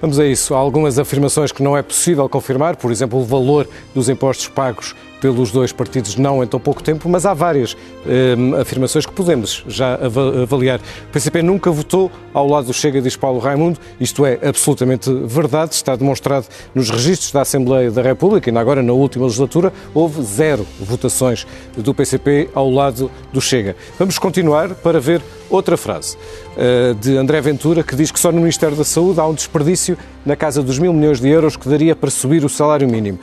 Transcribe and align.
Vamos 0.00 0.18
a 0.18 0.26
isso. 0.26 0.54
Há 0.54 0.58
algumas 0.58 0.98
afirmações 0.98 1.50
que 1.50 1.62
não 1.62 1.76
é 1.76 1.82
possível 1.82 2.28
confirmar, 2.28 2.76
por 2.76 2.90
exemplo, 2.90 3.18
o 3.18 3.24
valor 3.24 3.68
dos 3.94 4.08
impostos 4.08 4.48
pagos 4.48 4.94
pelos 5.20 5.50
dois 5.50 5.72
partidos 5.72 6.16
não 6.16 6.42
em 6.42 6.46
tão 6.46 6.60
pouco 6.60 6.82
tempo, 6.82 7.08
mas 7.08 7.24
há 7.26 7.34
várias 7.34 7.76
eh, 8.06 8.34
afirmações 8.60 9.06
que 9.06 9.12
podemos 9.12 9.64
já 9.66 9.98
avaliar. 10.42 10.78
O 10.78 11.12
PCP 11.12 11.42
nunca 11.42 11.70
votou 11.70 12.10
ao 12.32 12.46
lado 12.46 12.66
do 12.66 12.74
Chega, 12.74 13.00
diz 13.00 13.16
Paulo 13.16 13.38
Raimundo. 13.38 13.78
Isto 14.00 14.26
é 14.26 14.38
absolutamente 14.42 15.12
verdade, 15.24 15.74
está 15.74 15.96
demonstrado 15.96 16.46
nos 16.74 16.90
registros 16.90 17.32
da 17.32 17.42
Assembleia 17.42 17.90
da 17.90 18.02
República, 18.02 18.50
e 18.50 18.56
agora 18.56 18.82
na 18.82 18.92
última 18.92 19.24
legislatura 19.24 19.72
houve 19.94 20.22
zero 20.22 20.66
votações 20.80 21.46
do 21.76 21.94
PCP 21.94 22.50
ao 22.54 22.70
lado 22.70 23.10
do 23.32 23.40
Chega. 23.40 23.76
Vamos 23.98 24.18
continuar 24.18 24.74
para 24.74 25.00
ver 25.00 25.22
outra 25.48 25.76
frase 25.76 26.16
uh, 26.56 26.94
de 26.94 27.16
André 27.16 27.40
Ventura 27.40 27.82
que 27.82 27.94
diz 27.94 28.10
que 28.10 28.18
só 28.18 28.32
no 28.32 28.38
Ministério 28.38 28.76
da 28.76 28.84
Saúde 28.84 29.20
há 29.20 29.26
um 29.26 29.34
desperdício 29.34 29.96
na 30.24 30.34
casa 30.34 30.62
dos 30.62 30.78
mil 30.78 30.92
milhões 30.92 31.20
de 31.20 31.28
euros 31.28 31.56
que 31.56 31.68
daria 31.68 31.94
para 31.94 32.10
subir 32.10 32.44
o 32.44 32.48
salário 32.48 32.88
mínimo 32.88 33.18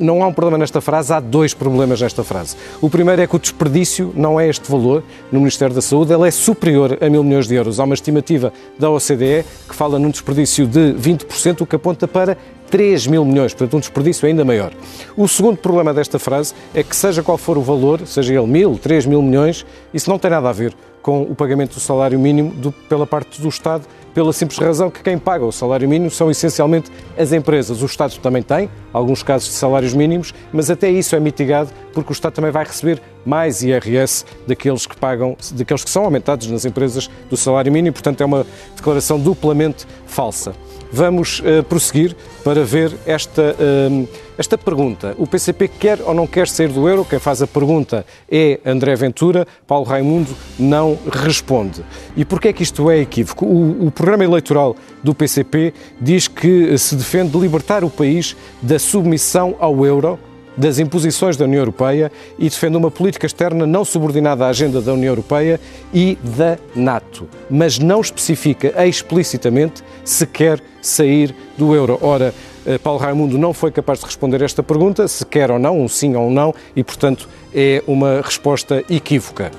não 0.00 0.22
há 0.22 0.26
um 0.26 0.32
problema 0.32 0.58
nesta 0.58 0.80
frase, 0.80 1.12
há 1.12 1.20
dois 1.20 1.54
problemas 1.54 2.00
nesta 2.00 2.22
frase. 2.24 2.56
O 2.80 2.90
primeiro 2.90 3.22
é 3.22 3.26
que 3.26 3.36
o 3.36 3.38
desperdício 3.38 4.12
não 4.14 4.38
é 4.38 4.48
este 4.48 4.70
valor 4.70 5.02
no 5.30 5.38
Ministério 5.40 5.74
da 5.74 5.82
Saúde, 5.82 6.12
ele 6.12 6.26
é 6.26 6.30
superior 6.30 6.98
a 7.00 7.10
mil 7.10 7.22
milhões 7.22 7.46
de 7.46 7.54
euros. 7.54 7.80
Há 7.80 7.84
uma 7.84 7.94
estimativa 7.94 8.52
da 8.78 8.90
OCDE 8.90 9.44
que 9.68 9.74
fala 9.74 9.98
num 9.98 10.10
desperdício 10.10 10.66
de 10.66 10.94
20%, 10.94 11.62
o 11.62 11.66
que 11.66 11.76
aponta 11.76 12.06
para 12.06 12.36
3 12.70 13.06
mil 13.06 13.24
milhões, 13.24 13.54
portanto 13.54 13.76
um 13.76 13.80
desperdício 13.80 14.26
ainda 14.26 14.44
maior. 14.44 14.72
O 15.16 15.26
segundo 15.28 15.56
problema 15.56 15.94
desta 15.94 16.18
frase 16.18 16.54
é 16.74 16.82
que 16.82 16.94
seja 16.94 17.22
qual 17.22 17.38
for 17.38 17.56
o 17.56 17.62
valor, 17.62 18.06
seja 18.06 18.34
ele 18.34 18.46
mil, 18.46 18.78
3 18.78 19.06
mil 19.06 19.22
milhões, 19.22 19.64
isso 19.94 20.10
não 20.10 20.18
tem 20.18 20.30
nada 20.30 20.48
a 20.48 20.52
ver 20.52 20.74
com 21.06 21.22
o 21.22 21.36
pagamento 21.36 21.74
do 21.74 21.80
salário 21.80 22.18
mínimo 22.18 22.50
do, 22.50 22.72
pela 22.72 23.06
parte 23.06 23.40
do 23.40 23.48
Estado, 23.48 23.84
pela 24.12 24.32
simples 24.32 24.58
razão 24.58 24.90
que 24.90 25.02
quem 25.04 25.16
paga 25.16 25.44
o 25.44 25.52
salário 25.52 25.88
mínimo 25.88 26.10
são 26.10 26.28
essencialmente 26.30 26.90
as 27.16 27.32
empresas. 27.32 27.80
O 27.80 27.86
Estado 27.86 28.18
também 28.18 28.42
tem 28.42 28.68
alguns 28.96 29.22
casos 29.22 29.48
de 29.48 29.54
salários 29.54 29.92
mínimos, 29.92 30.32
mas 30.50 30.70
até 30.70 30.90
isso 30.90 31.14
é 31.14 31.20
mitigado 31.20 31.70
porque 31.92 32.10
o 32.10 32.14
Estado 32.14 32.32
também 32.32 32.50
vai 32.50 32.64
receber 32.64 33.00
mais 33.26 33.62
IRS 33.62 34.24
daqueles 34.46 34.86
que 34.86 34.96
pagam, 34.96 35.36
daqueles 35.52 35.84
que 35.84 35.90
são 35.90 36.04
aumentados 36.04 36.46
nas 36.46 36.64
empresas 36.64 37.10
do 37.28 37.36
salário 37.36 37.70
mínimo, 37.70 37.92
portanto 37.92 38.20
é 38.22 38.24
uma 38.24 38.46
declaração 38.74 39.18
duplamente 39.18 39.86
falsa. 40.06 40.54
Vamos 40.92 41.40
uh, 41.40 41.64
prosseguir 41.64 42.16
para 42.44 42.64
ver 42.64 42.96
esta, 43.04 43.56
uh, 43.58 44.08
esta 44.38 44.56
pergunta. 44.56 45.14
O 45.18 45.26
PCP 45.26 45.68
quer 45.68 46.00
ou 46.00 46.14
não 46.14 46.26
quer 46.26 46.46
sair 46.46 46.68
do 46.68 46.88
euro? 46.88 47.04
Quem 47.04 47.18
faz 47.18 47.42
a 47.42 47.46
pergunta 47.46 48.06
é 48.30 48.60
André 48.64 48.94
Ventura. 48.94 49.46
Paulo 49.66 49.84
Raimundo 49.84 50.30
não 50.58 50.96
responde. 51.10 51.84
E 52.16 52.24
porquê 52.24 52.48
é 52.48 52.52
que 52.52 52.62
isto 52.62 52.88
é 52.88 53.00
equívoco? 53.00 53.44
O, 53.44 53.88
o 53.88 53.90
programa 53.90 54.24
eleitoral 54.24 54.76
do 55.02 55.14
PCP 55.14 55.74
diz 56.00 56.28
que 56.28 56.78
se 56.78 56.94
defende 56.94 57.36
libertar 57.36 57.82
o 57.82 57.90
país 57.90 58.36
da 58.62 58.78
submissão 58.86 59.56
ao 59.58 59.84
euro 59.84 60.18
das 60.56 60.78
imposições 60.78 61.36
da 61.36 61.44
União 61.44 61.60
Europeia 61.60 62.10
e 62.38 62.48
defende 62.48 62.76
uma 62.76 62.90
política 62.90 63.26
externa 63.26 63.66
não 63.66 63.84
subordinada 63.84 64.46
à 64.46 64.48
agenda 64.48 64.80
da 64.80 64.92
União 64.94 65.10
Europeia 65.10 65.60
e 65.92 66.16
da 66.22 66.56
NATO, 66.74 67.28
mas 67.50 67.78
não 67.78 68.00
especifica 68.00 68.72
explicitamente 68.86 69.82
se 70.02 70.26
quer 70.26 70.60
sair 70.80 71.34
do 71.58 71.74
euro. 71.74 71.98
Ora, 72.00 72.32
eh, 72.64 72.78
Paulo 72.78 72.98
Raimundo 72.98 73.36
não 73.36 73.52
foi 73.52 73.70
capaz 73.70 73.98
de 73.98 74.06
responder 74.06 74.40
esta 74.40 74.62
pergunta, 74.62 75.06
se 75.08 75.26
quer 75.26 75.50
ou 75.50 75.58
não, 75.58 75.78
um 75.78 75.88
sim 75.88 76.14
ou 76.14 76.28
um 76.28 76.30
não, 76.30 76.54
e 76.74 76.82
portanto 76.82 77.28
é 77.54 77.82
uma 77.86 78.22
resposta 78.22 78.82
equívoca. 78.88 79.50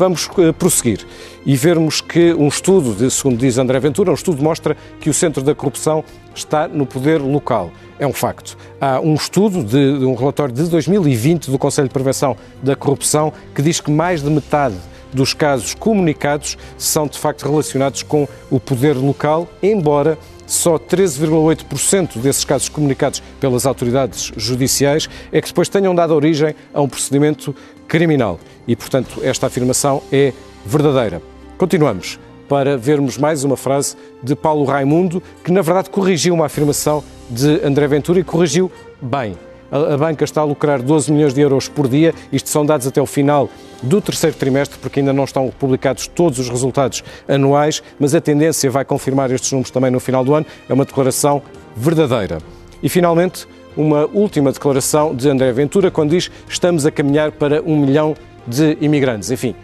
Vamos 0.00 0.30
eh, 0.38 0.50
prosseguir 0.52 1.06
e 1.44 1.54
vermos 1.54 2.00
que 2.00 2.32
um 2.32 2.48
estudo, 2.48 3.10
segundo 3.10 3.36
diz 3.36 3.58
André 3.58 3.78
Ventura, 3.78 4.10
um 4.10 4.14
estudo 4.14 4.42
mostra 4.42 4.74
que 4.98 5.10
o 5.10 5.12
centro 5.12 5.42
da 5.42 5.54
corrupção 5.54 6.02
está 6.34 6.66
no 6.66 6.86
poder 6.86 7.20
local. 7.20 7.70
É 7.98 8.06
um 8.06 8.12
facto. 8.14 8.56
Há 8.80 8.98
um 8.98 9.12
estudo 9.12 9.62
de, 9.62 9.98
de 9.98 10.04
um 10.06 10.14
relatório 10.14 10.54
de 10.54 10.62
2020 10.70 11.50
do 11.50 11.58
Conselho 11.58 11.86
de 11.86 11.92
Prevenção 11.92 12.34
da 12.62 12.74
Corrupção 12.74 13.30
que 13.54 13.60
diz 13.60 13.78
que 13.78 13.90
mais 13.90 14.22
de 14.22 14.30
metade 14.30 14.76
dos 15.12 15.34
casos 15.34 15.74
comunicados 15.74 16.56
são 16.78 17.06
de 17.06 17.18
facto 17.18 17.42
relacionados 17.42 18.02
com 18.02 18.26
o 18.50 18.58
poder 18.58 18.96
local, 18.96 19.50
embora 19.62 20.16
só 20.46 20.78
13,8% 20.78 22.18
desses 22.18 22.44
casos 22.44 22.68
comunicados 22.68 23.22
pelas 23.38 23.66
autoridades 23.66 24.32
judiciais 24.34 25.08
é 25.30 25.40
que 25.42 25.48
depois 25.48 25.68
tenham 25.68 25.94
dado 25.94 26.14
origem 26.14 26.54
a 26.72 26.80
um 26.80 26.88
procedimento 26.88 27.54
criminal. 27.90 28.38
E, 28.68 28.76
portanto, 28.76 29.20
esta 29.22 29.48
afirmação 29.48 30.00
é 30.12 30.32
verdadeira. 30.64 31.20
Continuamos 31.58 32.20
para 32.48 32.76
vermos 32.76 33.18
mais 33.18 33.42
uma 33.42 33.56
frase 33.56 33.96
de 34.22 34.36
Paulo 34.36 34.64
Raimundo, 34.64 35.20
que 35.44 35.52
na 35.52 35.60
verdade 35.60 35.90
corrigiu 35.90 36.34
uma 36.34 36.46
afirmação 36.46 37.02
de 37.28 37.60
André 37.64 37.88
Ventura 37.88 38.20
e 38.20 38.24
corrigiu 38.24 38.70
bem. 39.02 39.36
A 39.70 39.96
banca 39.96 40.24
está 40.24 40.40
a 40.40 40.44
lucrar 40.44 40.82
12 40.82 41.12
milhões 41.12 41.34
de 41.34 41.40
euros 41.40 41.68
por 41.68 41.86
dia. 41.86 42.12
Isto 42.32 42.48
são 42.48 42.66
dados 42.66 42.86
até 42.86 43.00
o 43.00 43.06
final 43.06 43.48
do 43.82 44.00
terceiro 44.00 44.36
trimestre, 44.36 44.78
porque 44.80 45.00
ainda 45.00 45.12
não 45.12 45.24
estão 45.24 45.48
publicados 45.48 46.08
todos 46.08 46.38
os 46.40 46.48
resultados 46.48 47.04
anuais, 47.28 47.82
mas 47.98 48.14
a 48.14 48.20
tendência 48.20 48.70
vai 48.70 48.84
confirmar 48.84 49.30
estes 49.30 49.50
números 49.52 49.70
também 49.70 49.90
no 49.90 50.00
final 50.00 50.24
do 50.24 50.34
ano. 50.34 50.46
É 50.68 50.72
uma 50.72 50.84
declaração 50.84 51.42
verdadeira. 51.76 52.38
E 52.82 52.88
finalmente, 52.88 53.46
uma 53.76 54.06
última 54.06 54.52
declaração 54.52 55.14
de 55.14 55.28
André 55.28 55.52
Ventura, 55.52 55.90
quando 55.90 56.10
diz 56.10 56.30
estamos 56.48 56.86
a 56.86 56.90
caminhar 56.90 57.32
para 57.32 57.62
um 57.62 57.76
milhão 57.76 58.14
de 58.46 58.76
imigrantes. 58.80 59.30
Enfim, 59.30 59.54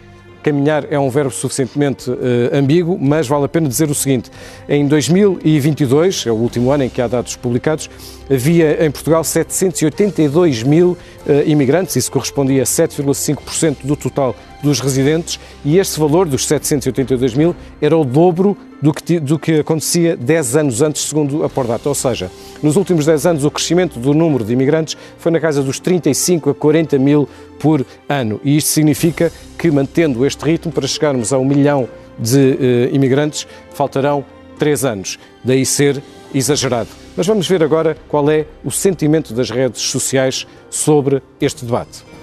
Caminhar 0.47 0.85
é 0.89 0.97
um 0.97 1.09
verbo 1.09 1.29
suficientemente 1.29 2.09
uh, 2.09 2.15
ambíguo, 2.53 2.97
mas 2.97 3.27
vale 3.27 3.43
a 3.43 3.49
pena 3.49 3.67
dizer 3.67 3.89
o 3.89 3.93
seguinte: 3.93 4.31
em 4.69 4.87
2022, 4.87 6.25
é 6.25 6.31
o 6.31 6.35
último 6.35 6.71
ano 6.71 6.85
em 6.85 6.89
que 6.89 7.01
há 7.01 7.07
dados 7.07 7.35
publicados, 7.35 7.89
havia 8.31 8.85
em 8.85 8.89
Portugal 8.89 9.25
782 9.25 10.63
mil 10.63 10.91
uh, 10.91 10.97
imigrantes, 11.45 11.97
isso 11.97 12.09
correspondia 12.09 12.61
a 12.61 12.65
7,5% 12.65 13.77
do 13.83 13.97
total 13.97 14.33
dos 14.61 14.79
residentes, 14.79 15.39
e 15.63 15.77
este 15.77 15.99
valor 15.99 16.27
dos 16.27 16.45
782 16.45 17.33
mil 17.33 17.55
era 17.81 17.97
o 17.97 18.03
dobro 18.03 18.57
do 18.81 18.93
que, 18.93 19.19
do 19.19 19.39
que 19.39 19.59
acontecia 19.59 20.15
10 20.15 20.55
anos 20.55 20.81
antes, 20.81 21.03
segundo 21.03 21.43
a 21.43 21.49
Pordata. 21.49 21.89
Ou 21.89 21.95
seja, 21.95 22.31
nos 22.61 22.75
últimos 22.75 23.05
10 23.05 23.25
anos 23.25 23.45
o 23.45 23.51
crescimento 23.51 23.99
do 23.99 24.13
número 24.13 24.43
de 24.43 24.53
imigrantes 24.53 24.97
foi 25.17 25.31
na 25.31 25.39
casa 25.39 25.61
dos 25.61 25.79
35 25.79 26.51
a 26.51 26.55
40 26.55 26.97
mil 26.99 27.27
por 27.59 27.85
ano. 28.07 28.39
E 28.43 28.57
isto 28.57 28.69
significa 28.69 29.31
que, 29.57 29.71
mantendo 29.71 30.25
este 30.25 30.43
ritmo, 30.43 30.71
para 30.71 30.87
chegarmos 30.87 31.33
a 31.33 31.37
um 31.37 31.45
milhão 31.45 31.87
de 32.17 32.57
eh, 32.59 32.89
imigrantes, 32.93 33.47
faltarão 33.73 34.23
3 34.57 34.85
anos. 34.85 35.19
Daí 35.43 35.65
ser 35.65 36.01
exagerado. 36.33 36.89
Mas 37.15 37.25
vamos 37.25 37.47
ver 37.47 37.63
agora 37.63 37.97
qual 38.07 38.29
é 38.29 38.45
o 38.63 38.71
sentimento 38.71 39.33
das 39.33 39.49
redes 39.49 39.81
sociais 39.81 40.45
sobre 40.69 41.21
este 41.41 41.65
debate. 41.65 42.16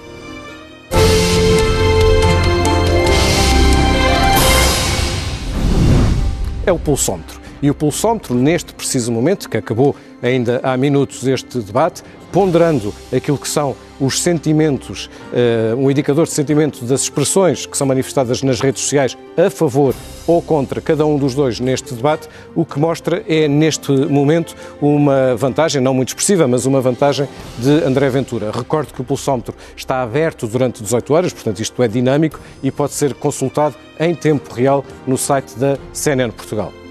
É 6.67 6.73
o 6.73 6.79
pulsómetro. 6.79 7.41
E 7.63 7.71
o 7.71 7.75
pulsómetro, 7.75 8.35
neste 8.35 8.75
preciso 8.75 9.11
momento, 9.11 9.49
que 9.49 9.57
acabou 9.57 9.97
ainda 10.23 10.61
há 10.63 10.77
minutos 10.77 11.27
este 11.27 11.59
debate, 11.59 12.03
ponderando 12.33 12.93
aquilo 13.15 13.39
que 13.39 13.49
são 13.49 13.75
os 14.01 14.21
sentimentos, 14.21 15.11
uh, 15.33 15.77
um 15.77 15.91
indicador 15.91 16.27
de 16.27 16.33
sentimento 16.33 16.85
das 16.85 17.03
expressões 17.03 17.67
que 17.67 17.77
são 17.77 17.87
manifestadas 17.87 18.43
nas 18.43 18.61
redes 18.61 18.83
sociais 18.83 19.17
a 19.37 19.51
favor 19.51 19.95
ou 20.27 20.41
contra 20.41 20.81
cada 20.81 21.05
um 21.05 21.19
dos 21.19 21.35
dois 21.35 21.61
neste 21.61 21.95
debate, 21.95 22.29
o 22.55 22.65
que 22.65 22.79
mostra 22.79 23.23
é, 23.29 23.47
neste 23.47 23.91
momento, 23.93 24.55
uma 24.81 25.37
vantagem, 25.37 25.83
não 25.83 25.93
muito 25.93 26.09
expressiva, 26.09 26.49
mas 26.49 26.67
uma 26.67 26.81
vantagem 26.81 27.29
de 27.59 27.85
André 27.85 28.09
Ventura. 28.09 28.51
Recordo 28.51 28.93
que 28.93 29.01
o 29.01 29.05
pulsómetro 29.05 29.55
está 29.77 30.03
aberto 30.03 30.47
durante 30.47 30.83
18 30.83 31.15
horas, 31.15 31.33
portanto 31.33 31.61
isto 31.61 31.83
é 31.83 31.89
dinâmico 31.89 32.41
e 32.63 32.71
pode 32.71 32.93
ser 32.93 33.15
consultado 33.15 33.75
em 33.99 34.15
tempo 34.15 34.53
real 34.55 34.85
no 35.07 35.19
site 35.19 35.59
da 35.59 35.77
CNN 35.93 36.33
Portugal. 36.33 36.84